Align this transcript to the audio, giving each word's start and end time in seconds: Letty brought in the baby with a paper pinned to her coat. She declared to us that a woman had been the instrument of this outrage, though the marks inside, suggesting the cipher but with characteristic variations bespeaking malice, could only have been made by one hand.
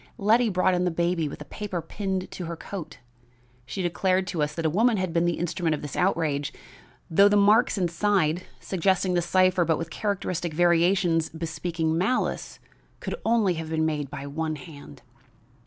Letty 0.17 0.49
brought 0.49 0.73
in 0.73 0.83
the 0.83 0.89
baby 0.89 1.29
with 1.29 1.41
a 1.43 1.45
paper 1.45 1.79
pinned 1.79 2.31
to 2.31 2.45
her 2.45 2.55
coat. 2.55 2.97
She 3.67 3.83
declared 3.83 4.25
to 4.29 4.41
us 4.41 4.51
that 4.55 4.65
a 4.65 4.67
woman 4.71 4.97
had 4.97 5.13
been 5.13 5.25
the 5.25 5.37
instrument 5.37 5.75
of 5.75 5.83
this 5.83 5.95
outrage, 5.95 6.51
though 7.07 7.27
the 7.29 7.37
marks 7.37 7.77
inside, 7.77 8.41
suggesting 8.59 9.13
the 9.13 9.21
cipher 9.21 9.63
but 9.63 9.77
with 9.77 9.91
characteristic 9.91 10.55
variations 10.55 11.29
bespeaking 11.29 11.95
malice, 11.99 12.57
could 12.99 13.13
only 13.23 13.53
have 13.53 13.69
been 13.69 13.85
made 13.85 14.09
by 14.09 14.25
one 14.25 14.55
hand. 14.55 15.03